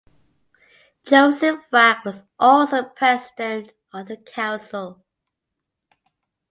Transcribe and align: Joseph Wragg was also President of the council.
Joseph 1.05 1.59
Wragg 1.71 2.03
was 2.05 2.23
also 2.39 2.83
President 2.85 3.73
of 3.93 4.07
the 4.07 4.17
council. 4.17 5.03